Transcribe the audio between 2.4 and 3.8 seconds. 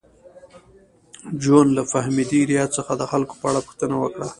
ریاض څخه د خلکو په اړه